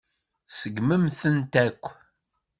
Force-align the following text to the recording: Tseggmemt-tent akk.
Tseggmemt-tent 0.49 1.53
akk. 1.65 1.83